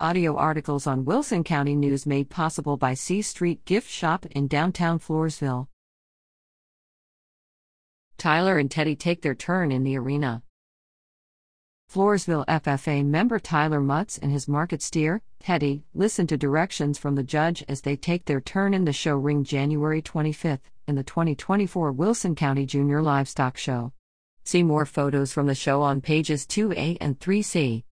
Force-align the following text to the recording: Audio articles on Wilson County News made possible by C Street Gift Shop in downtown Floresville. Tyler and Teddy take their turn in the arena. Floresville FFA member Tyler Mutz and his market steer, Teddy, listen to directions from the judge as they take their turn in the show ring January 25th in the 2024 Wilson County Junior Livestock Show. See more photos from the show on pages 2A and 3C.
Audio 0.00 0.34
articles 0.36 0.88
on 0.88 1.04
Wilson 1.04 1.44
County 1.44 1.76
News 1.76 2.04
made 2.04 2.28
possible 2.28 2.76
by 2.76 2.94
C 2.94 3.22
Street 3.22 3.64
Gift 3.64 3.88
Shop 3.88 4.26
in 4.26 4.48
downtown 4.48 4.98
Floresville. 4.98 5.68
Tyler 8.18 8.58
and 8.58 8.68
Teddy 8.68 8.96
take 8.96 9.22
their 9.22 9.36
turn 9.36 9.70
in 9.70 9.84
the 9.84 9.96
arena. 9.96 10.42
Floresville 11.88 12.44
FFA 12.46 13.06
member 13.06 13.38
Tyler 13.38 13.80
Mutz 13.80 14.18
and 14.18 14.32
his 14.32 14.48
market 14.48 14.82
steer, 14.82 15.22
Teddy, 15.38 15.84
listen 15.94 16.26
to 16.26 16.36
directions 16.36 16.98
from 16.98 17.14
the 17.14 17.22
judge 17.22 17.62
as 17.68 17.82
they 17.82 17.94
take 17.94 18.24
their 18.24 18.40
turn 18.40 18.74
in 18.74 18.86
the 18.86 18.92
show 18.92 19.14
ring 19.14 19.44
January 19.44 20.02
25th 20.02 20.72
in 20.88 20.96
the 20.96 21.04
2024 21.04 21.92
Wilson 21.92 22.34
County 22.34 22.66
Junior 22.66 23.00
Livestock 23.00 23.56
Show. 23.56 23.92
See 24.42 24.64
more 24.64 24.86
photos 24.86 25.32
from 25.32 25.46
the 25.46 25.54
show 25.54 25.82
on 25.82 26.00
pages 26.00 26.46
2A 26.46 26.98
and 27.00 27.20
3C. 27.20 27.84